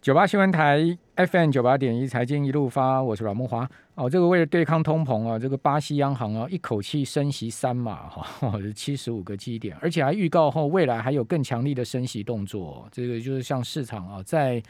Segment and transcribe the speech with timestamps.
[0.00, 3.68] 九八新闻台 FM 九八点一财经一路发，我是阮木华。
[3.96, 12.88] 哦，这个为了对抗通膨啊，这个巴西央行啊一口气升息三码哈， 七十五个基点，而且还预告后未来还有更强力的升息动作。
[12.92, 14.62] 这个就是向市场啊在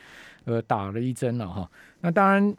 [0.46, 1.70] 呃打了一针了哈。
[2.00, 2.56] 那当然，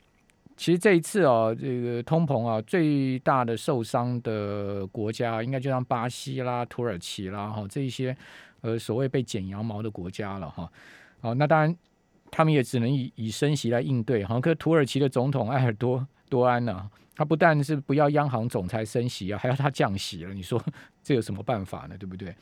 [0.56, 8.16] 其实这一次啊，这个通膨啊最大的受伤的国家，应该就像巴西啦、土耳其啦哈这一些
[8.62, 10.72] 呃所谓被剪羊毛的国家了哈。
[11.22, 11.76] 哦，那当然。
[12.32, 14.40] 他们也只能以以升息来应对，哈。
[14.40, 20.34] 可土耳其的总统埃尔多多安呢，他不但是不要央行总裁升息啊，还要他降息了。
[20.34, 20.62] 你说
[21.04, 21.96] 这有什么办法呢？
[21.98, 22.36] 对不对？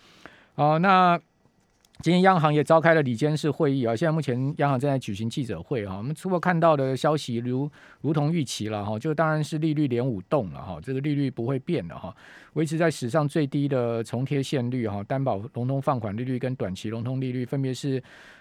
[0.56, 1.20] 好，那。
[2.04, 5.98] 今天央行也召开了里监事会议啊，现在目前央行正在举行记者会啊。
[5.98, 7.68] 我们初步看到的消息如
[8.02, 12.16] 如同预期了哈，就当然是利率连五动了哈，这个利率不会变的哈，
[12.54, 18.00] 维持在史上最低的重贴现率哈，担保融通放款利率跟短期融通利率分别是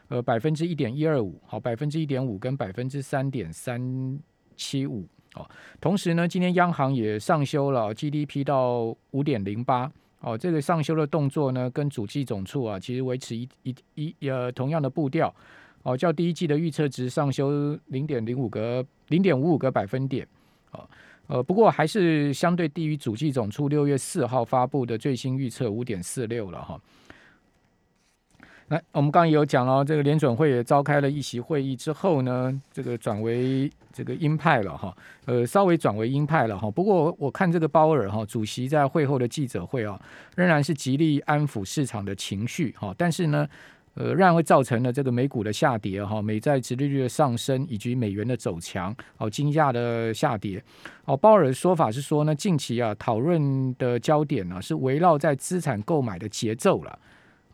[0.08, 4.18] 呃百分之一点一二五，好百分之一点五跟百分之三点三
[4.56, 5.48] 七五哦。
[5.80, 9.90] 同时呢，今天央行也上修了 GDP 到五点零八。
[10.20, 15.32] 哦，这个上修的动作呢，跟主计总处啊，其实维持一一一呃同样的步调。
[15.82, 20.26] 哦，较第一季的预测值上修零点零五个零点五五个百分点。
[20.72, 20.88] 哦，
[21.28, 26.80] 呃，不过还是相对低于主计总处六月四号发布的最新预测五点四六了哈。
[28.68, 34.92] 那我们刚刚也有讲了，这个联准会也召开了一席会议之后呢，这个转为这个鹰派了哈，
[35.24, 36.68] 呃，稍微转为鹰派了哈。
[36.68, 40.00] 不过我看这个鲍尔哈主席在会后的记者会啊，
[40.34, 43.46] 仍然是极力安抚市场的情绪哈，但是呢，
[43.94, 50.60] 呃，仍然会造成了这个美股的下跌哈，美债殖利率的上升以及美元的走强，哦，金价的下跌。
[51.04, 56.98] 哦，鲍尔的说法是说呢，近期啊讨论的焦点呢是围绕在资产购买的节奏了。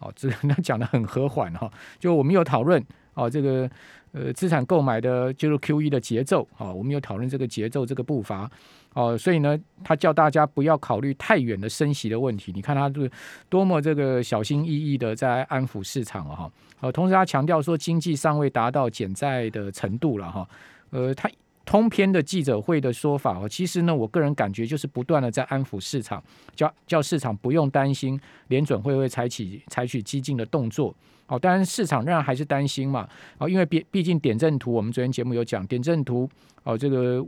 [0.03, 2.83] 哦，这 那讲的很和缓哈，就我们有讨论
[3.14, 3.70] 哦，这个
[4.12, 8.50] 呃资产购买的就是 Q E 的节奏啊，我们有讨论这个节奏这个步伐
[8.94, 12.53] 哦，所以呢，他叫大家不要考虑太远的升息的问题。
[12.54, 13.10] 你看他是
[13.49, 16.50] 多么这个小心翼翼的在安抚市场了哈。
[16.81, 20.48] 呃，同时他强调说经济尚未达到减债的程度了哈。
[20.91, 21.31] 呃，他。
[21.72, 26.22] 通篇的记者会的说法哦，其实呢，我个人感觉就是不断的在安抚市场，
[26.55, 30.94] 叫叫市场不用担心联准会会采取采取激进的动作。
[31.28, 33.09] 哦，当然市场仍然还是担心嘛。
[33.38, 36.28] 哦，因为毕毕竟点阵图，我们昨天节目有讲点阵图
[36.62, 37.27] 哦，这个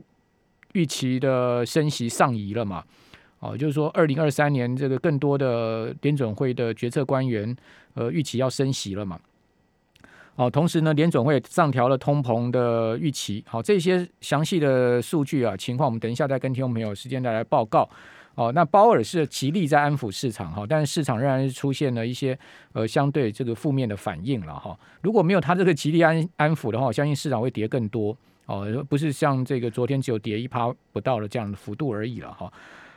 [0.75, 2.85] 预期的升息上移了嘛。
[3.39, 7.57] 哦，就是说二零二三年这个更多的联准会的决策官员
[7.95, 9.19] 呃预期要升息了嘛。
[10.37, 13.45] 哦，同时呢，联总会上调了通膨的预期。
[13.47, 17.89] 好，这些详细的数据啊情况，我们等一下再跟听众朋友时间再来报告。
[18.35, 22.37] 哦，那鲍尔是极力在安抚市场哈，但是市场仍然是出现了一些
[22.73, 24.77] 呃相对这个负面的反应了哈。
[25.03, 32.53] 如果没有他这个极力安安抚的话，我相信市场会跌更多哦，不是像这个昨天只有跌一趴不到的这样的幅度而已了哈。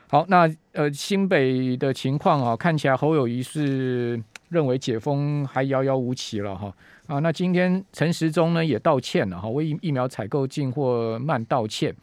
[0.09, 6.73] 好，那呃新北的情况啊，看起来侯友谊是认为解封还遥遥无期了哈。
[7.07, 11.95] 啊，那今天陈时中呢也道歉了哈，为疫苗采购进货慢道歉，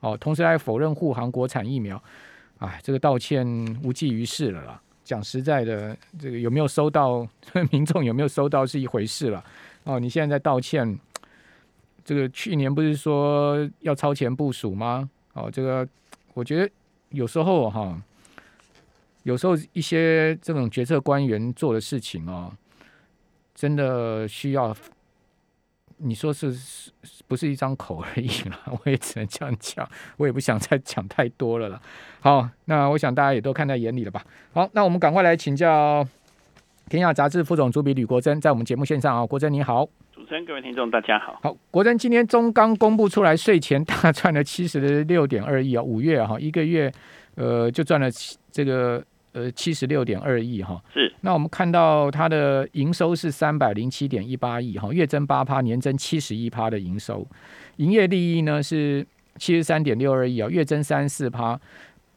[0.00, 2.00] 哦，同时还否认护航国产疫苗，
[2.58, 3.46] 哎，这个道歉
[3.82, 4.80] 无济于事了啦。
[5.04, 7.26] 讲实在的，这个有没有收到
[7.72, 9.44] 民众有没有收到是一回事了。
[9.82, 10.96] 哦，你现在在道歉，
[12.04, 15.10] 这个去年不是说要超前部署吗？
[15.32, 15.86] 哦，这个
[16.34, 16.70] 我觉得
[17.10, 18.00] 有时候哈，
[19.22, 22.52] 有时候一些这种决策官员做的事情哦。
[23.54, 24.74] 真的需要
[25.98, 26.50] 你说是
[27.28, 28.58] 不是一张口而已了？
[28.82, 31.80] 我也只能这样讲，我也不想再讲太多了了。
[32.20, 34.24] 好，那我想大家也都看在眼里了吧？
[34.52, 36.02] 好，那我们赶快来请教
[36.88, 41.38] 《天下杂志》副总主笔吕国珍，在我们节目线上啊，国珍你好，主持人各位听众大家好。
[41.42, 46.90] 好，国珍今天中刚公布出来税前大赚了七十六点二亿啊，五月哈一个月
[47.36, 48.08] 呃就赚了
[48.50, 49.04] 这个。
[49.32, 51.10] 呃，七十六点二亿哈，是。
[51.22, 57.26] 那我们看到它的营收是三百零七点一八亿哈，月增八趴，年增七十一趴的营收。
[57.76, 59.06] 营业利益呢是
[59.38, 61.58] 七十三点六二亿啊，月增三四趴。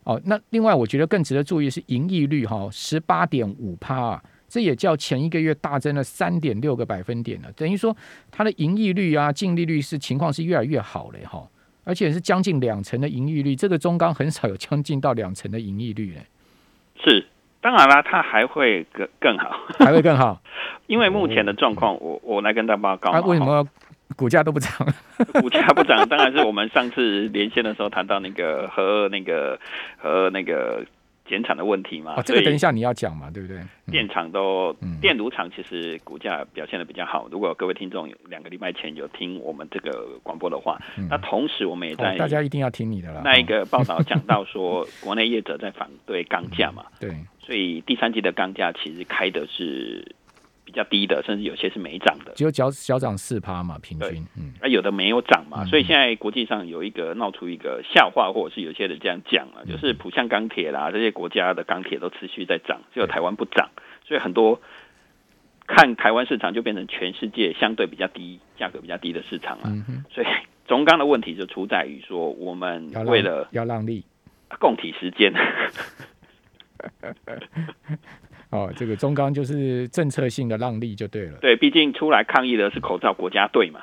[0.03, 7.51] 哦，那另外我觉得更值得注意是盈利率哈，十八点五趴啊，这也较前一个月大增了三点六个百分点了。
[7.53, 7.95] 等于说
[8.29, 11.47] 它的盈利率啊、净利率是情况是越来越好了哈，
[11.85, 16.25] 而且是将近两成的盈利率，这个中钢很少有将近到两成的盈利率嘞。
[17.05, 17.25] 是，
[17.61, 20.41] 当然啦，它还会更更好，还会更好。
[20.87, 23.11] 因为目前的状况，我我来跟大家报告。
[23.21, 23.65] 为什么
[24.17, 24.71] 股价都不涨？
[25.41, 29.59] 股价不涨，当然是我们上次连线的时候谈到那个和那个
[29.97, 30.83] 和那个
[31.27, 32.13] 减产的问题嘛。
[32.17, 33.59] 哦，这个等一下你要讲嘛，对不对？
[33.91, 37.27] 电厂都嗯电炉厂其实股价表现的比较好。
[37.31, 43.19] 如果各位听众有两个礼拜前有听我们这个广播的话，嗯那同时我们也哦在大家一定要听你的啦。
[43.19, 50.15] 哦那一个报道讲到说， 国内业者在反对钢价嘛，对，所以第三季的钢价其实开的是
[50.65, 52.33] 比较低的，甚至有些是没涨的。
[52.35, 55.67] 只有小小涨四趴嘛，平均，嗯，啊，有的没有涨嘛，嗯。
[55.67, 63.69] 所以现在国际上有一个闹出一个笑话，或者是有些人这样讲啊，就是浦项钢铁啦，这些国家的钢铁都持续在涨，只有台湾不涨，
[64.07, 64.59] 所以很多
[65.67, 69.63] 看台湾市场就变成全世界相对比较低、价格比较低的市场了。
[69.65, 70.27] 嗯，所以
[70.67, 74.03] 中钢的问题就出在于说，我们要为了要让利
[74.59, 75.31] 供体时间，
[78.49, 81.37] 哦，这个中钢就是政策性的让利就对了。
[81.41, 83.81] 对，毕竟出来抗议的是口罩国家队嘛，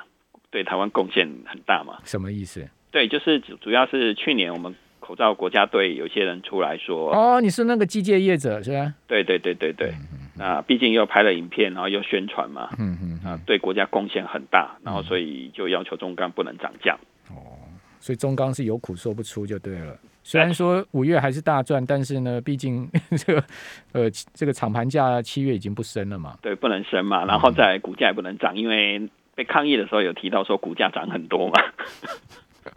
[0.50, 1.98] 对台湾贡献很大嘛。
[2.04, 2.66] 什么意思？
[2.90, 8.94] 对，就是主主要是去年我们口罩国家队有些人出来说，哦，你是那个机械业者是吧？
[9.06, 9.92] 对对对对对，
[10.36, 13.30] 那毕竟又拍了影片，然后又宣传嘛，嗯嗯嗯。
[13.32, 16.96] 啊，对国家贡献很大，然后所以就要求中钢不能涨价。
[17.30, 17.58] 哦
[18.00, 19.96] 所以中钢是有苦说不出就对了。
[20.24, 23.44] 虽然说五月还是大赚，但是呢，毕竟 这个
[23.92, 26.36] 呃这个厂盘价七月已经不升了嘛。
[26.40, 31.62] 对，不能升嘛，然后再股价也不能涨，因为被抗议的时候有提到说股价涨很多嘛。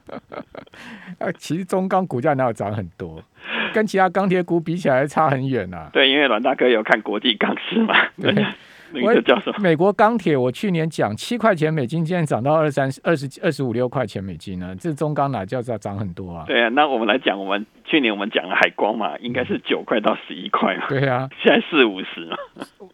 [1.19, 3.23] 啊，其实中钢股价哪有涨很多，
[3.71, 8.33] 跟其他钢铁股比起来差很远呐、对，因为阮大哥有看国际钢市嘛，对
[9.01, 9.59] 那个叫什么？
[9.59, 16.45] 美国钢铁，我去年讲七块钱美金，今天涨到二三二十二十五六块钱美金呢，这中钢哪叫涨涨很多啊？
[16.47, 22.37] 对啊，那我们来讲，我们去年我们讲了海光嘛，应该是九块到十一块嘛，对啊，现在四五十嘛，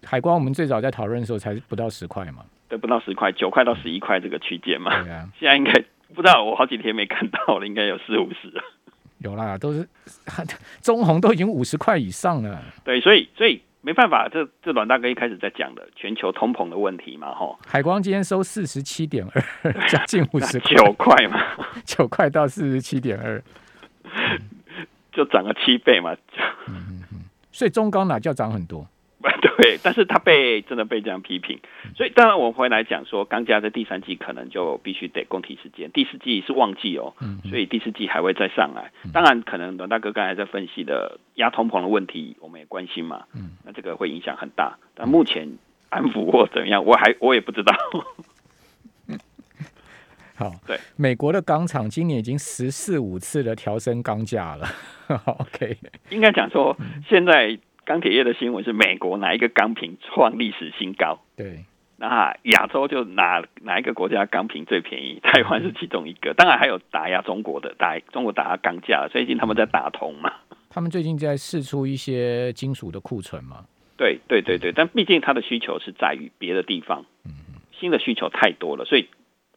[0.03, 2.43] 海光我们最早在讨论的时候才不到十块嘛。
[2.67, 5.73] 对，不到十块，九块到十一块这个区间嘛，对啊，现在应该
[6.13, 8.63] 不知道，我好几天没看到了，应该有四五十了。
[9.19, 9.87] 有啦，都是
[10.81, 12.59] 中红都已经五十块以上了。
[12.83, 21.41] 对，所以所以没办法，这这阮大哥一开始在讲的全球通膨的问题嘛，吼，海光今天收四十七点二，将近五那十块，九块嘛，
[21.83, 23.41] 九块到四十七点二，
[25.11, 26.15] 就涨了七倍嘛，
[26.67, 27.01] 嗯。
[27.51, 28.87] 所以中钢哪叫涨很多？
[29.61, 31.59] 对，但是他被真的被这样批评，
[31.95, 38.91] 所以当然我们回来讲说，钢价在第三季可能就必须得供体时间，第四季是旺季哦，嗯，所以第四季还会再上来。
[39.13, 44.79] 当然，可能阮大哥刚才在分析的压通膨的问题，我们也关心嘛，嗯，那这个会影响很大。
[44.95, 45.47] 但目前
[45.89, 47.75] 安抚或怎么样，我还我也不知道。
[50.33, 54.67] 好，对，美国的钢厂今年已经十四五次的调升钢价了。
[55.37, 55.77] OK，
[56.09, 57.59] 应该讲说，嗯现在
[57.91, 61.19] 钢铁业的新闻是美国哪一个钢瓶创历史新高。
[61.35, 61.65] 对，
[61.97, 65.19] 那亚洲就哪哪一个国家钢瓶最便宜？
[65.21, 70.31] 台湾是其中一个，当然还有打压中国的，打中国打压钢价，最近他们在打通嘛。
[70.69, 73.65] 他们最近在试出一些金属的库存嘛。
[73.97, 77.05] 对对对对，但毕竟它的需求是在于别的地方，
[77.77, 79.09] 新的需求太多了，所以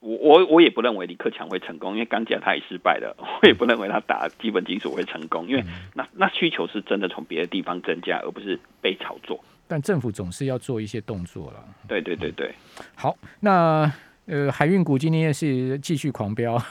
[0.05, 5.65] 我我我也不认为李克强会成功，因为钢铁他也失败了，我也不认为他打基本金属会成功，因为
[5.95, 9.43] 那那需求是真的从别的地方增加，而不是被炒作。
[9.67, 11.65] 但政府总是要做一些动作了。
[11.89, 12.55] 对对对对，
[12.95, 13.91] 好，那
[14.27, 16.59] 呃，海运股今天是继续狂飙，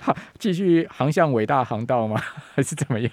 [0.00, 2.20] 好继续航向伟大航道吗？
[2.56, 3.10] 还是怎么样？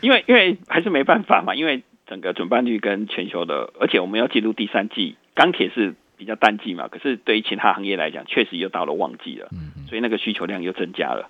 [0.00, 11.28] 因为因为还是没办法嘛，因为整个准办率跟全球的，而且我们要进入第三季，钢铁是比较淡季嘛，可是对于其他行业来讲，确实又到了旺季了，嗯嗯所以那个需求量又增加了，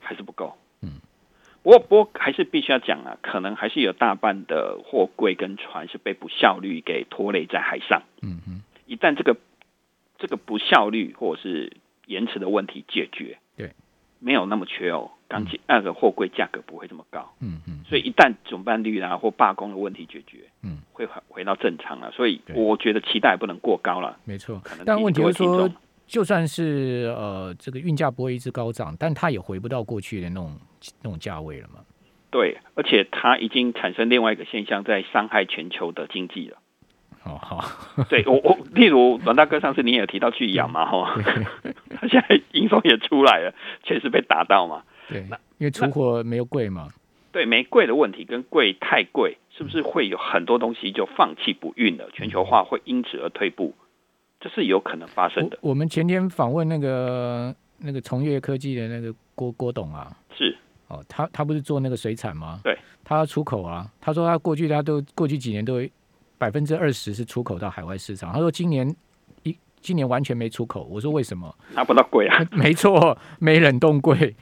[0.00, 0.56] 还是不够。
[0.82, 1.00] 嗯，
[1.62, 8.02] 不过不过还是必须要讲啊，可能还是有大半的货柜跟船是被不效率给拖累在海上。
[8.22, 9.36] 嗯嗯，一旦这个
[10.18, 11.72] 这个不效率或者是
[12.06, 13.38] 延迟的问题解决，对，
[14.18, 17.32] 没有那么缺哦，钢铁那个货柜价格不会这么高。
[17.40, 22.10] 嗯嗯，所以一旦总办率啊或罢工的问题解决，嗯，会回回到正常了。
[22.12, 24.18] 所以我觉得期待不能过高了。
[24.24, 24.84] 没错可能。
[24.84, 25.70] 但提问题是说
[26.06, 30.58] 就算是呃这个运价不会一直高涨，但它也回不到过去的那种
[31.02, 31.80] 那种价位了嘛。
[32.30, 36.58] 对，而且它已经产生另外一个现象，在伤害全球的经济了。
[37.24, 37.64] 哦好，
[38.08, 41.14] 对我我，例如阮大哥上次你也有提到去养嘛哈，
[42.00, 44.82] 他现在营收也出来了，确实被打到嘛。
[45.08, 45.22] 对，
[45.58, 46.88] 因为出货没有贵嘛。
[47.30, 52.08] 对，没贵的问题跟贵太贵，是不是会有很多东西就放弃不运了？
[52.12, 53.74] 全球化会因此而退步，
[54.40, 55.58] 这是有可能发生的。
[55.60, 60.56] 我我们前天访问那个那个从业科技的那个郭郭董啊，是
[60.88, 62.60] 哦，他他不是做那个水产吗？
[62.64, 63.86] 对，他要出口啊。
[64.00, 65.74] 他说他过去他都过去几年都
[66.38, 68.32] 百分之二十是出口到海外市场。
[68.32, 68.94] 他说今年
[69.42, 70.84] 一今年完全没出口。
[70.84, 71.54] 我说为什么？
[71.74, 74.34] 拿不到贵啊， 没错，没冷冻柜，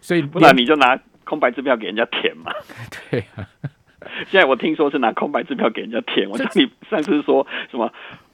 [0.00, 2.52] 所以不然你就拿空白支票给人家填嘛。
[3.10, 3.48] 对啊，
[4.30, 6.28] 现在我听说是拿空白支票给人家填。
[6.28, 7.90] 我你上次说什么？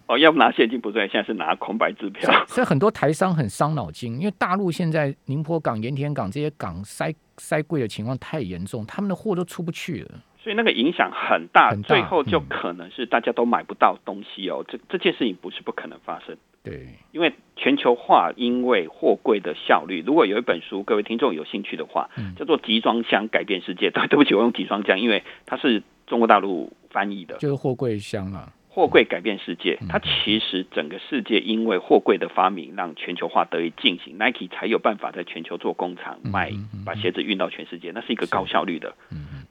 [0.06, 2.28] 哦，要不拿现金不对，现在是拿空白支票。
[2.48, 10.10] 所以很多台商很伤脑筋，因为大陆现在宁波港、盐田港这些港塞塞柜的情况太严重，他们的货都出不去了。
[10.42, 14.64] 所以那个影响很大，很大最后就嗯可能是大家都买不到东西哦。
[14.66, 20.02] 这这件事情不是不可能发生，对，因为全球化，因为货柜的效率。
[20.06, 23.90] 如果有一本书，各位听众有兴趣的话，嗯叫做《集装箱改变世界》。
[23.92, 27.36] 对，对不起，我用集装箱，因为它是中国大陆翻译的。
[27.36, 28.52] 就是货柜箱啊。
[28.72, 36.52] 货柜改变世界嗯，它其实整个世界因为货柜的发明，让全球化得以进行，Nike 才有办法在全球做工厂嗯卖
[36.86, 38.94] 把鞋子运到全世界，那是一个高效率的。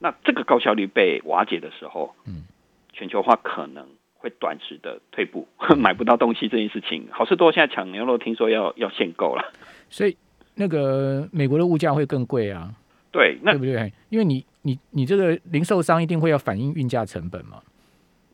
[0.00, 2.44] 那这个高效率被瓦解的时候，嗯
[2.94, 5.46] 全球化可能会短时的退步，
[5.76, 9.52] 买不到东西这件事情，好事多现在抢牛肉听说要要限购了。
[9.90, 10.16] 所以
[10.54, 12.72] 那个美国的物价会更贵啊，
[13.12, 13.92] 对，那对不对？
[14.08, 17.60] 因为你你你这个零售商一定会要反映运价成本嘛。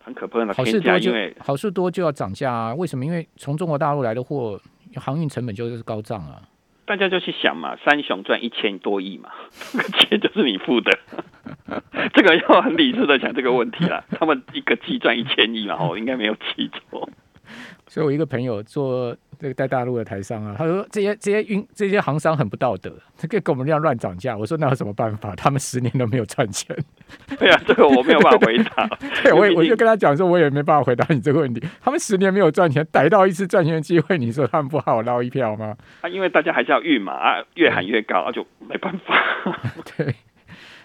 [0.07, 2.75] 很可怕的好事，多就好事多就要涨价啊？
[2.75, 3.05] 为什么？
[3.05, 4.59] 因为从中国大陆来的货，
[4.95, 6.41] 航运成本就是高涨啊。
[6.85, 9.31] 大家就去想嘛，三雄赚一千多亿嘛，
[9.73, 10.97] 这个钱就是你付的。
[12.15, 14.05] 这个要很理智的想这个问题啦。
[14.11, 17.11] 他们一个季赚一千亿嘛，哦，应该没有记错。
[17.89, 24.37] 所以我一个朋友做这个在大陆的台商啊，他说这些这些运这些行商很不道德，这个跟我们这样乱涨价。
[24.37, 25.35] 我说那有什么办法？
[25.37, 26.77] 他们十年都没有赚钱。
[27.39, 28.87] 对啊，这个我没有办法回答。
[29.23, 31.63] 对，我也我就跟他讲说，我也没办法回答你这个问题。
[31.81, 35.77] 他们十年没有赚钱，逮到一次赚钱的机会，你说他们不好捞一票吗？
[36.01, 39.15] 啊，因为大家还是要运嘛，啊，越喊越高，啊，就没办法。
[39.97, 40.15] 对，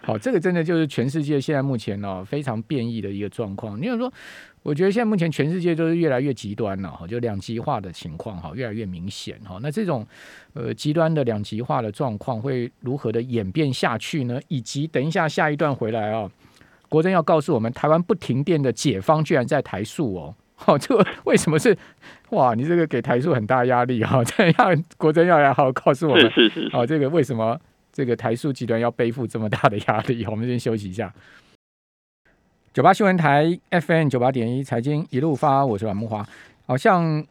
[0.04, 3.80] 好，这个真的就是全世界现在目前哦非常变异的一个状况。
[3.80, 4.12] 你想说，
[4.64, 9.58] 我觉得现在目前全世界都是越来越极端了哈，就两极化的情况哈越来越明显哈。
[9.62, 10.06] 那这种
[10.54, 14.40] 呃极端的两极化的状况会如何的演变下去呢？
[14.50, 16.30] 以及等一下下一段回来啊、
[16.90, 20.36] 国珍要告诉我们，台湾不停电的解方居然在台塑哦。
[20.54, 21.76] 好、这个为什么是？
[22.30, 27.60] 哇，你这个给台塑很大压力哈、 这样国珍要来好好告诉我们是，是是是，好、这个为什么
[27.92, 30.24] 这个台塑集团要背负这么大的压力？
[30.28, 31.12] 我们先休息一下。
[32.74, 36.26] 九八新闻台 FM 九八点一财经一路发，我是阮木华。
[36.66, 37.22] 好像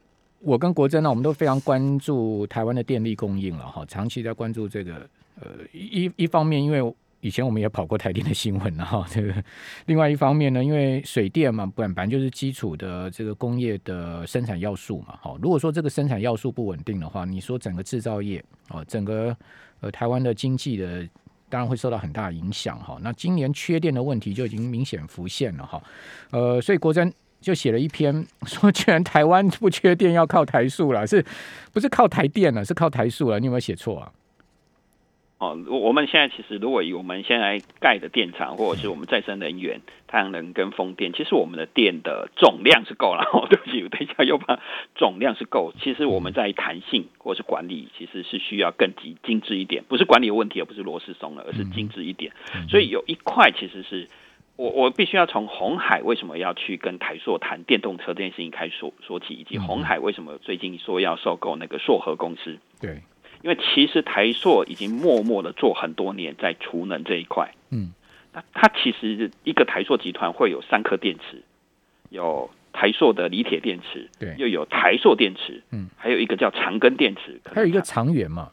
[0.40, 5.08] 我跟国珍呢，我们都非常关注台湾的电力供应了哈，长期在关注这个
[5.40, 9.32] 呃一一方面，因为以前我们也跑过台电的新闻了哈，这个
[9.86, 19.34] 另外一方面呢，因为水电嘛，本本来就是基础的这个工业的生产要素嘛，好，如果说这个生产要素不稳定的话，你说整个制造业哦，整个
[19.80, 21.08] 呃台湾的经济的。
[21.50, 22.96] 当然会受到很大影响哈。
[23.02, 25.82] 那今年缺电的问题就已经明显浮现了哈。
[26.30, 31.22] 呃，所以国珍就写了一篇 说，既然台湾不缺电要靠台塑了，是
[31.72, 32.64] 不是靠台电了？
[32.64, 33.38] 是靠台塑了？
[33.40, 34.12] 你有没有写错啊？
[35.40, 43.24] 哦，我我们现在其实如果以我们现在盖的电厂，或者是我们再生能源、太阳能跟风电，其实我们的电的总量是够了。
[43.32, 44.60] 哦，对不起，我等一下又把
[44.94, 45.72] 总量是够。
[45.80, 52.30] 其实我们在弹性或是管理，其实是需要更精精致一点，不是管理有问题，而不是螺丝松了，而是精致一点。
[52.68, 54.08] 所以有一块其实是。
[54.56, 62.58] 我我必须要从红海为什么要去跟台塑谈电动车这件事情开始说说起，以及红海为什么最近说要收购那个硕和公司。
[62.78, 63.00] 对，
[63.42, 67.54] 因为其实台塑已经默默的做很多年在储能这一块。
[67.70, 67.92] 嗯，
[68.32, 71.42] 那它其实一个台塑集团会有三颗电池，
[72.10, 78.50] 有台塑的锂铁电池，对又有台塑电池，嗯，还有一个叫长庚电池，还有一个长源嘛，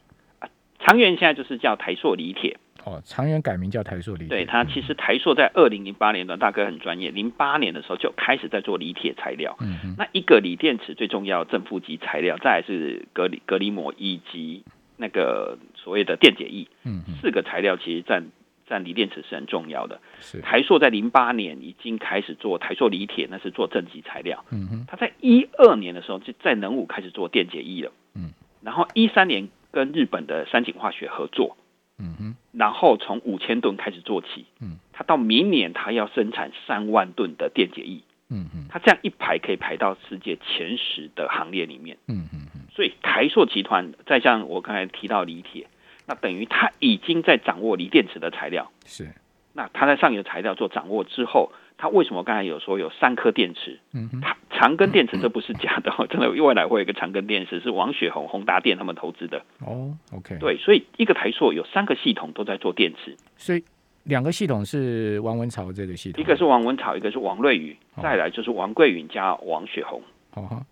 [0.79, 2.57] 长源现在就是叫台塑锂铁。
[2.85, 4.27] 哦，长源改名叫台塑锂。
[4.27, 9.57] 对它，其实台塑在二零零八年段，大哥很专业，零八年的时候就开始在做锂铁材料。
[9.59, 14.63] 嗯嗯，那一个锂电池最重要正负极材料，再来是隔离隔离膜以及
[14.97, 18.25] 那个所谓的电解液，嗯嗯，四个材料其实占
[18.67, 20.01] 占锂电池是很重要的。
[20.19, 24.43] 是，台塑在零八年已经开始做台塑锂铁，那是做正极材料。
[24.49, 27.91] 嗯哼，它在一二年的时候就在能武开始做电解液了。
[28.15, 31.55] 嗯，然后一三年跟日本的三井化学合作，
[31.99, 34.45] 嗯哼，然后从五千吨开始做起。
[34.59, 41.95] 嗯，它到明年它要生产三万吨的电解液，嗯哼它这样一排可以排到世界前十的行列里面。
[42.07, 42.36] 嗯嗯嗯，
[42.77, 45.65] 所以台塑集团再像我刚才提到锂铁，
[46.05, 48.71] 那等于它已经在掌握锂电池的材料。
[48.85, 49.09] 是，
[49.53, 53.79] 那它在上游材料做掌握之后，它为什么刚才有说有三颗电池？
[53.93, 59.41] 嗯哼，它长根电池这不是假的、哦， 真的未来会有一个长根电池是王雪红、宏达电他们投资的。
[59.65, 63.63] 哦，OK，，对，所以一个台塑有三个系统都在做电池，所以
[64.03, 69.99] 两个系统是王文潮这个系统，一个是王文草，一个是王瑞宇，哦再来就是王桂云加王雪红。
[70.35, 70.63] 哦哈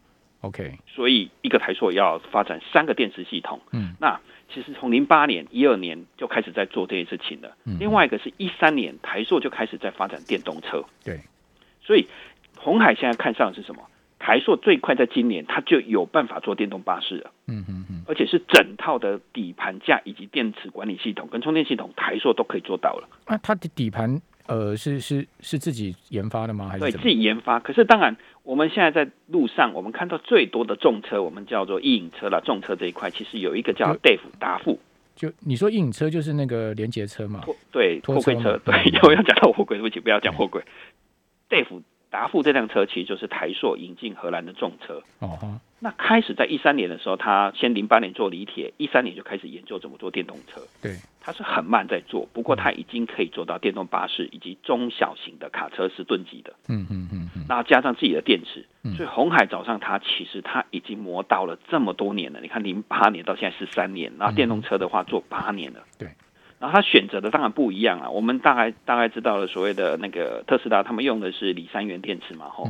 [0.45, 3.59] OK，所以一个台塑要发展三个电池系统。
[3.71, 4.19] 嗯，那
[4.53, 7.55] 其实从零八年、一二年就开始在做这件事情了。
[7.65, 10.83] 嗯另外一个是一三年，台塑就开始在发展电动车。
[11.03, 11.19] 对，
[11.81, 12.07] 所以
[12.57, 13.81] 红海现在看上的是什么？
[14.17, 23.07] 台塑最快在今年，它就有办法做电动巴士了，嗯嗯嗯，而且是整套的底盘架以及电池管理系统跟充电系统，台塑都可以做到了。
[23.27, 26.69] 那它的底盘呃是是是自己研发的吗？
[26.69, 26.97] 还是对自？
[27.09, 27.59] 己研发。
[27.59, 34.79] 可是当然，我们现在在路上，我们看到最多的重车，我们叫做一影车了，重车这一块，其实有一个叫 Dave 达富
[35.15, 37.41] 就你说硬车就是那个连接车嘛？
[37.43, 40.61] 拖对拖货柜车，对嗯， 我要讲到货柜，对不起，不要讲货柜。
[41.49, 41.81] Dave
[42.15, 45.03] 达富这辆车其实就是台硕引进荷兰的重车。
[45.19, 50.61] 哦哈，那开始在一三年的时候，他先零八年做锂铁，一三年就开始研究怎么做电动车。
[50.81, 56.53] 对，他是很慢在做，不过他已经可以做到电动巴士以及中小型的卡车是吨级的。
[56.69, 62.39] 嗯嗯嗯嗯，那加上自己的电池，嗯所以红海找上他，其实他已经磨到了这么多年了。
[62.39, 65.83] 你看，零八年到现在十三年，然后电动车的话做八年了。
[65.99, 66.07] 对，
[66.65, 68.09] 然后它选择的当然不一样啊。
[68.09, 72.67] 我们大概大概知道了所谓的那个特斯拉，他们用的是锂三元电池嘛，吼。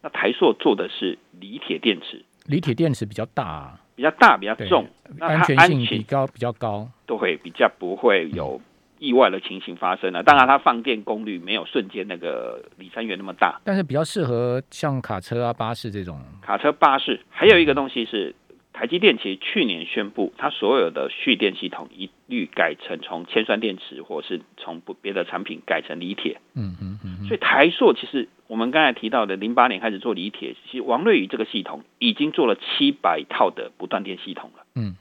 [0.00, 4.86] 那台硕做的是锂铁电池，锂铁电池比较大、啊，比较大，比较重，
[5.18, 6.88] 那安它安全性比全高比较高。
[7.04, 8.60] 都会比较不会有
[8.98, 10.22] 意外的情形发生了。
[10.22, 13.60] 当然，它放电功率没有瞬间那个锂三元那么大。
[13.64, 16.18] 但是比较适合像卡车啊、巴士这种。
[16.40, 18.34] 卡车、巴士，还有一个东西是
[18.78, 26.40] 台积电，其实去年宣布，它所有的蓄电系统一律改成从铅酸电池，或是从不别的产品改成锂铁。
[26.54, 34.64] 嗯嗯嗯所以台塑其实我们刚才提到的，零八年开始做锂铁，其实王瑞宇这个系统已经做了七百套的不断电系统了。
[34.76, 34.94] 嗯，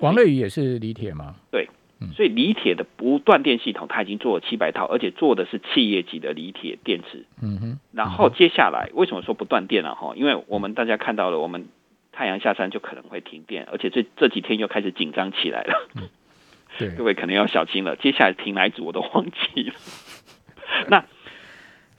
[0.00, 1.36] 王瑞宇也是锂铁吗？
[1.50, 1.70] 对
[2.14, 7.24] 所以锂铁的不断电系统，它已经做了七百套，而且做的是企业级的锂铁电池。
[7.40, 10.12] 嗯哼，然后接下来为什么说不断电了、哈？
[10.16, 11.68] 因为我们大家看到了，我们
[12.20, 15.88] 太阳下山就可能会停电，而且这这几天又开始紧张起来了。
[16.76, 17.96] 对各，位可能要小心了。
[17.96, 19.74] 接下来停哪一组我都忘记了。
[20.88, 21.02] 那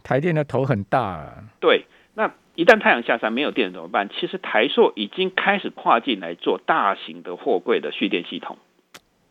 [0.03, 1.43] 台电的头很大、啊。
[1.59, 4.09] 对，那一旦太阳下山没有电怎么办？
[4.09, 8.59] 其实台塑已经开始跨境来做大型的货柜的蓄电系统。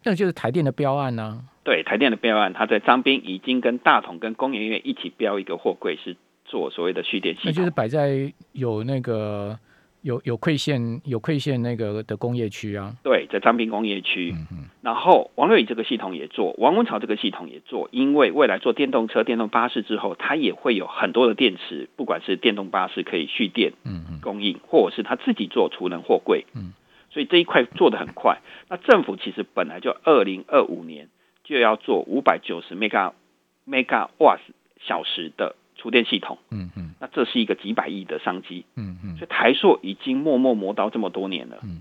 [0.02, 7.52] 那就是台电的标案呢、对，台电的标案，它在张滨已经跟大同跟工研院一起标一个货柜，是做所谓的蓄电系统。
[7.52, 9.56] 那就是摆在有那个
[10.02, 12.94] 有有馈县有馈县那个的工业区啊。
[13.02, 14.32] 对，在张滨工业区。
[14.34, 26.46] 嗯嗯然后王瑞宇这个系统也做，王文潮这个系统也做，因为未来做电动车、电动巴士之后，它也会有很多的电池，不管是电动巴士可以蓄电嗯嗯供应，或者是它自己做储能货柜。
[26.54, 26.72] 嗯，
[27.10, 28.38] 所以这一块做的很快。
[28.70, 31.08] 那政府其实本来就二零二五年
[31.44, 33.12] 就要做五百九十 mega
[33.68, 34.38] mega w
[34.80, 38.64] 小时的储电系统，嗯嗯那这是一个几百亿的商机。
[38.76, 41.56] 嗯嗯所以台硕已经默默磨刀这么多年了。
[41.62, 41.80] 嗯，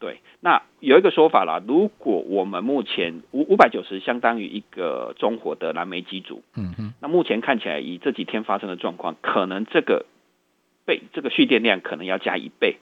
[0.00, 0.20] 对。
[0.40, 10.04] 那有一个说法啦，如果我们目前五五百九十相当于一个中火的燃煤机组，嗯嗯那目前看起来以这几天发生的状况，可能这个
[10.84, 12.76] 倍这个蓄电量可能要加一倍。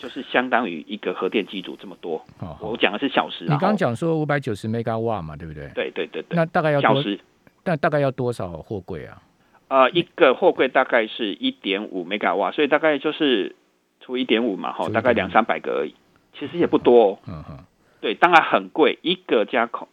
[0.00, 3.50] 就是相当于一个核电机组这么多，好好我讲的是小时啊。
[3.52, 5.68] 你刚刚讲说五百九十 mega 瓦嘛，对不对？
[5.74, 7.18] 对对对对，那大概要多，小时
[7.64, 9.20] 那大概要多少货柜啊？
[9.68, 13.54] 呃，一个货柜大概是一点五 mega 瓦，所以大概就是
[14.00, 15.94] 除一点五嘛，哈，大概两三百个而已，
[16.38, 17.18] 其实也不多哦。
[17.26, 17.58] 嗯哼，
[18.00, 19.88] 对，当然很贵，一个加口，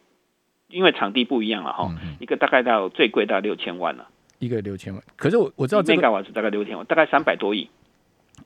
[0.68, 4.08] 因为场地不一样了哈，嗯，一个大概到最贵到六千万了，
[4.38, 5.02] 一个六千万。
[5.16, 7.68] 可是我我知道这个一 mega 瓦是大概六千万，大概三百多亿。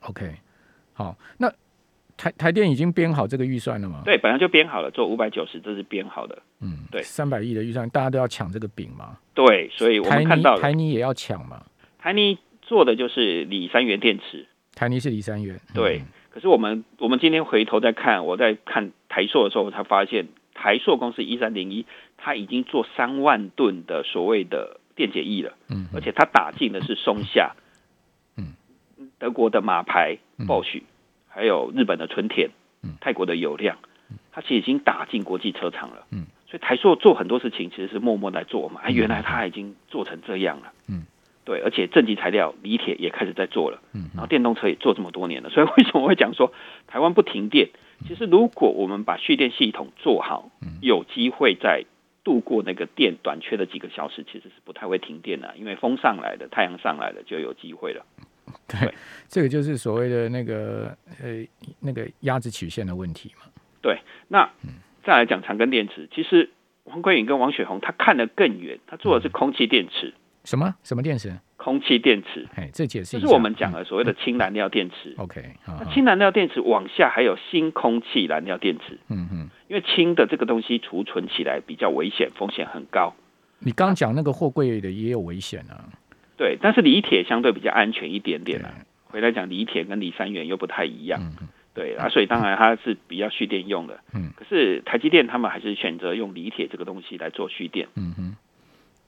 [0.01, 0.35] OK，
[0.93, 1.53] 好，那
[2.17, 6.41] 台台电已经编好这个预算了吗？，对，本来就编好了，做五百九十，这是编好的。
[6.59, 9.17] 嗯，对三百亿的预算，大家都要抢这个饼嘛。
[9.33, 11.63] 对，所以我们看到台泥也要抢嘛，
[11.99, 14.45] 台泥做的就是锂三元电池，
[14.75, 15.59] 台泥是锂三元。
[15.73, 21.85] 对嗯，可是我们我们今天回头再看，我在看台塑的时候，我才发现台塑公司一三零一，
[22.17, 27.55] 它已经做三万吨的所谓的电解液了，嗯，而且它打进的是松下，
[28.37, 28.53] 嗯，
[29.17, 30.83] 德国的马牌嗯 Bosch，、
[31.31, 32.49] 还有日本的纯田
[32.83, 33.77] 嗯，泰国的油量，
[34.31, 41.05] 它其实已经打进国际车厂了，嗯，所以台塑做很多事情其实是默默在做嘛，哎，原来它已经做成这样了，嗯，
[41.45, 43.81] 对，而且正极材料锂铁也开始在做了。
[43.93, 46.51] 嗯然后电动车也做这么多年了，所以为什么会讲说
[46.87, 47.69] 台湾不停电？
[48.07, 50.79] 其实如果我们把蓄电系统做好，嗯。
[50.81, 51.85] 有机会在
[52.23, 58.03] 度过那个电短缺的几个小时，其实是不太会停电的，因为风上来了，太阳上来了，就有机会了。
[58.67, 58.93] 对，
[59.27, 61.45] 这个就是所谓的那个呃
[61.79, 63.45] 那个压制曲线的问题嘛。
[63.81, 64.49] 对那
[65.03, 66.49] 再来讲长庚电池，其实
[66.85, 70.13] 王桂颖跟王雪红他看得更远，他做的是空气电池。
[70.43, 71.37] 什么什么电池？
[71.57, 75.13] 空气电池，哎，这解释就是我们讲的所谓的氢燃料电池。
[75.17, 83.13] OK，那氢燃料电池往下还有新空气燃料电池，嗯嗯，因为氢的这个东西储存起来比较危险，风险很高。
[83.59, 85.85] 你刚讲那个货柜的也有危险啊，
[86.41, 88.73] 对，但是锂铁相对比较安全一点点啊。
[89.05, 93.99] 回来讲，锂铁跟锂三元又不太一样，嗯对啊，所以当然它是比较蓄电用的。
[94.15, 97.87] 嗯，可是台积电他们还是选择用锂铁这个东西来做蓄电。
[97.95, 98.35] 嗯哼。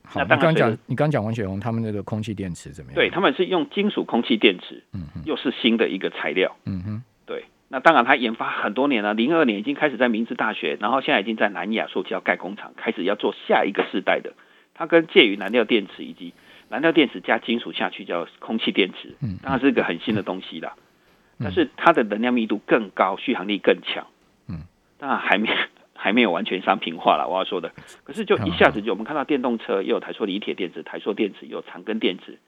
[0.05, 2.95] 好，那你刚讲你刚讲王雪红他们那个空气电池怎么样？
[2.95, 6.55] 对，他们是用金属空气电池，嗯哼，又是新的一个材料。
[6.65, 14.33] 嗯哼，对，那当然他研发很多年了，零二年已经开始在明治大学，然后现在已经在南亚塑胶盖工厂开始要做下一个世代的。
[14.75, 16.33] 它跟介于燃料电池以及
[16.73, 20.73] 燃料电池加金属下去叫空气电池，嗯当然是一个很新的东西啦。
[20.75, 24.07] 嗯但是它的能量密度更高，续航力更强。
[24.47, 24.61] 嗯，
[24.97, 25.49] 当然还没
[25.93, 27.71] 还没有完全商品化了，我要说的。
[28.03, 32.39] 可是就一下子就我们看到电动车也有台塑锂铁电池，台塑电池有长庚电池。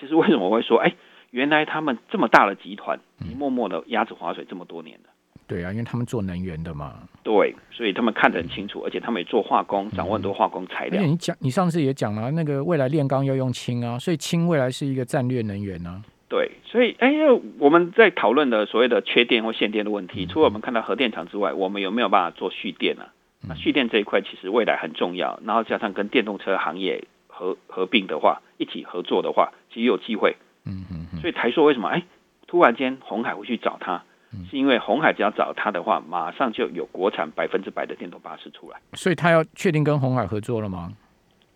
[0.00, 0.94] 其实为什么我会说，哎，
[1.30, 2.98] 原来他们这么大的集团，
[3.36, 5.10] 默默的鸭子划水这么多年了。
[5.50, 6.94] 对啊，因为他们做能源的嘛。
[7.24, 11.10] 对，所以他们看得很清楚，而且他们也做化工，掌握很多化工材料而且。
[11.10, 16.00] 你讲，你上次也讲了，那个未来炼钢要用氢啊，所以氢未来是一个战略能源啊。
[16.28, 23.10] 对，所以哎，因为我们在讨论的所谓的缺电或限电的问题，除了我们看到核电厂之外，我们有没有办法做蓄电啊？
[23.48, 30.36] 那蓄电这一块其实未来很重要，然后加上跟电动车行业合合并的话，一起合作的话，其实有机会。
[30.64, 32.04] 嗯嗯嗯，所以台硕为什么哎
[32.46, 34.04] 突然间红海会去找他？
[34.50, 38.78] 是因为红海只要找他的话，马上就有国产百分之百的电动巴士出来。
[38.94, 40.92] 所以他要确定跟红海合作了吗？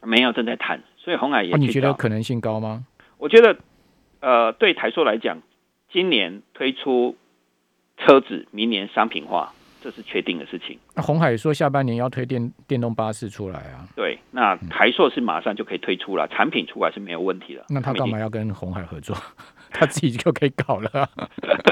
[0.02, 1.68] 没有正在谈，所以红海也哦，你。
[1.68, 2.84] 觉得可能性高吗？
[3.16, 3.56] 我觉得，
[4.20, 5.40] 呃，对台塑来讲，
[5.90, 7.16] 今年推出
[7.96, 10.78] 车子，明年商品化，这是确定的事情。
[10.94, 17.64] 那红海说下半年要推电电动巴士出来啊，对，那台塑是马上就可以推出了，产品出来是没有问题的。
[17.68, 19.16] 那他干嘛要跟红海合作？
[19.74, 21.08] 他自己就可以搞了啊、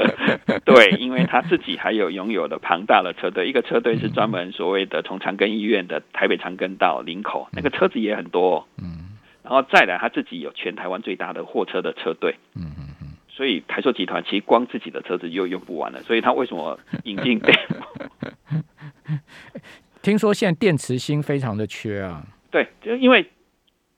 [0.65, 8.65] 对，因为他自己还有拥有的庞大的车队，一个车队是专门所谓的从长庚医院的台北长庚到林口，那个车子也很多、哦。
[8.77, 8.99] 嗯
[9.43, 12.33] 然后再来，他自己有全台湾最大的货车的车队。
[12.55, 17.53] 嗯嗯嗯，所以台塑集团其实光自己的车子就用不完了，所以他为什么引进电？
[20.01, 22.23] 听说现在电池芯非常的缺啊。
[22.51, 23.29] 对，就因为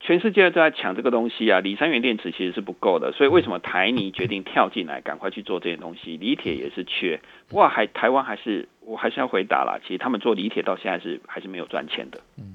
[0.05, 6.15] 全世界都在抢这个东西啊，锂三元电池其实是不够的，所以为什么台泥决定跳进来，赶快去做这些东西？
[6.17, 12.19] 锂铁也是缺，不过还台湾还是我还是要回答啦，其实他们做锂铁到现在是还是没有赚钱的。
[12.37, 12.53] 嗯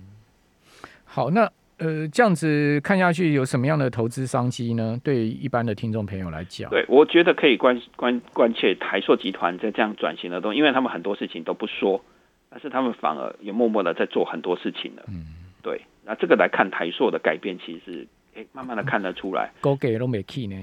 [1.05, 4.97] 好，那呃这样子看下去有什么样的投资商机呢？
[5.03, 12.01] 对于一般的听众朋友来讲，对，我觉得可以关关关切台塑集团在这样转型的东西，因为他们很多事情都不说，
[12.49, 15.03] 但是他们反而也默默的在做很多事情了。
[15.09, 15.81] 嗯，对，
[16.11, 19.53] 那这个来看台塑的改变，其实是诶慢慢的看得出来。
[19.61, 20.57] 勾给都没 key 呢。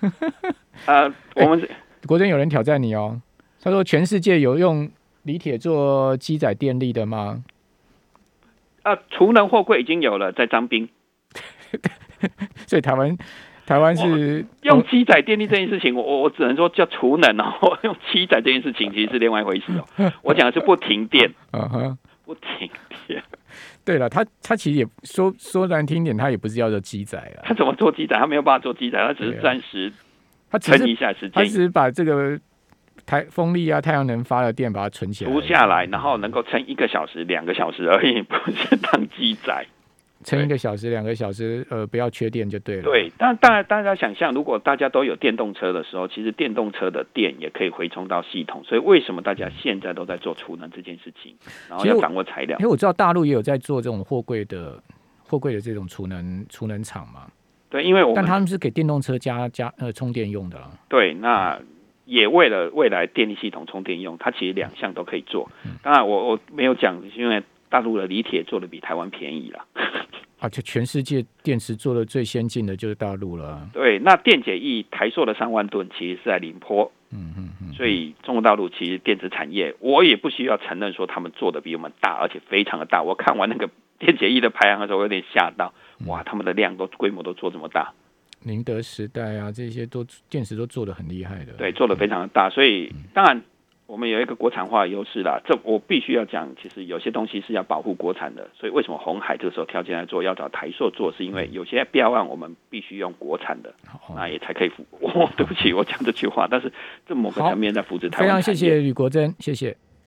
[0.86, 1.68] 呃，我们是
[2.06, 3.20] 国珍有人挑战你哦，
[3.60, 4.90] 他说全世界有用
[5.24, 7.44] 锂铁做机载电力的吗？
[8.82, 10.88] 啊，储能货柜已经有了，在张兵
[12.66, 13.18] 所以台湾
[13.66, 20.10] 台湾是用机载电力这件事情，我我我只能说叫储能哦， 用机载这件事情其实是另外一回事哦。
[20.22, 21.98] 我讲的是不停电，啊哈。
[22.24, 22.89] 不停电，
[23.90, 28.16] 对了，他他其实也说说难听点，他也不是要做鸡仔了，他怎么做鸡仔？
[28.16, 29.92] 他没有办法做鸡仔，他只是暂时
[30.50, 32.38] 他只是撑一下时间他只，是把这个
[33.04, 39.66] 台风力啊、太阳能发的电把它存起来，读下来，然后能够撑一个小时、两个小时而已，不是当机载。
[40.24, 48.62] 撑一个小时、两个小时，呃，不要缺电就对了。，对，但当然大家想象，如果大家都有电动车的时候，其实电动车的电也可以回充到系统。
[48.64, 51.34] 所以为什么大家现在都在做储能这件事情？
[51.68, 52.66] 然后要掌握材料因。
[52.66, 54.82] 为我知道大陆也有在做这种货柜的
[55.24, 57.30] 货柜的这种储能储能厂嘛，
[57.70, 60.70] 对，因为我但他们是给电动车加加呃充电用的啊。
[60.88, 61.58] 对那
[62.04, 65.48] 也为了未来电力系统充电用，它其实两项都可以做。
[65.64, 69.64] 嗯当然我，我没有讲，因为大陆的锂铁做的比台湾便宜啦。
[70.40, 73.68] 而且全世界电池做的最先进的就是大陆了啊。
[73.72, 77.72] 对，那电解液台塑的三万吨其实是在宁波，嗯嗯嗯。
[77.74, 83.02] 所以中国大陆其实电子产业，我也不需要承认说他们做的比我们大，而且非常的大。
[83.02, 87.92] 我看完那个电解液的排行的时候，我有点吓到，嗯哇，他们的量都规模都做这么大，
[88.42, 91.52] 宁德时代啊，这些都电池都做的很厉害的。
[91.58, 92.48] 对，做的非常的大。
[92.48, 93.42] 所以当然
[93.90, 98.48] 我们有一个国产化的优势啦，这我必须要讲，其实有些东西是要保护国产的。
[98.56, 103.74] 所以为什么红海这个时候跳进来做，要找台塑做，是因为有些标案我们必须用国产的，
[104.14, 104.86] 那也才可以扶。
[105.00, 106.72] 哦，对不起，我讲这句话，但是
[107.04, 108.28] 这某个好层面在扶持台非。
[108.28, 109.76] 常谢谢吕国珍，谢谢。